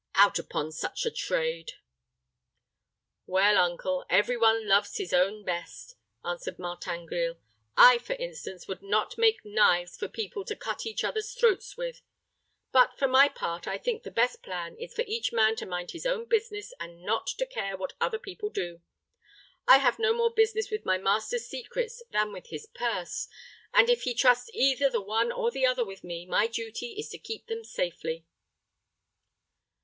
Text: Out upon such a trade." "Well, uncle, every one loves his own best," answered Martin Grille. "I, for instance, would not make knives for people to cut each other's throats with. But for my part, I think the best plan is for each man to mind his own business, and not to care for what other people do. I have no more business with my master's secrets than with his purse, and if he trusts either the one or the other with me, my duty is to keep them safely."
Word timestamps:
Out 0.15 0.39
upon 0.39 0.71
such 0.71 1.05
a 1.05 1.11
trade." 1.11 1.73
"Well, 3.27 3.55
uncle, 3.59 4.03
every 4.09 4.35
one 4.35 4.67
loves 4.67 4.97
his 4.97 5.13
own 5.13 5.43
best," 5.45 5.93
answered 6.25 6.57
Martin 6.57 7.05
Grille. 7.05 7.37
"I, 7.77 7.99
for 7.99 8.13
instance, 8.13 8.67
would 8.67 8.81
not 8.81 9.19
make 9.19 9.45
knives 9.45 9.95
for 9.95 10.07
people 10.07 10.43
to 10.45 10.55
cut 10.55 10.87
each 10.87 11.03
other's 11.03 11.35
throats 11.35 11.77
with. 11.77 12.01
But 12.71 12.97
for 12.97 13.07
my 13.07 13.29
part, 13.29 13.67
I 13.67 13.77
think 13.77 14.01
the 14.01 14.09
best 14.09 14.41
plan 14.41 14.75
is 14.77 14.91
for 14.91 15.03
each 15.05 15.31
man 15.31 15.55
to 15.57 15.67
mind 15.67 15.91
his 15.91 16.07
own 16.07 16.25
business, 16.25 16.73
and 16.79 17.03
not 17.03 17.27
to 17.37 17.45
care 17.45 17.73
for 17.73 17.77
what 17.81 17.93
other 18.01 18.17
people 18.17 18.49
do. 18.49 18.81
I 19.67 19.77
have 19.77 19.99
no 19.99 20.13
more 20.13 20.33
business 20.33 20.71
with 20.71 20.83
my 20.83 20.97
master's 20.97 21.45
secrets 21.45 22.01
than 22.09 22.33
with 22.33 22.47
his 22.47 22.65
purse, 22.65 23.27
and 23.71 23.87
if 23.87 24.01
he 24.01 24.15
trusts 24.15 24.49
either 24.55 24.89
the 24.89 24.99
one 24.99 25.31
or 25.31 25.51
the 25.51 25.67
other 25.67 25.85
with 25.85 26.03
me, 26.03 26.25
my 26.25 26.47
duty 26.47 26.93
is 26.93 27.07
to 27.09 27.19
keep 27.19 27.45
them 27.45 27.63
safely." 27.63 28.25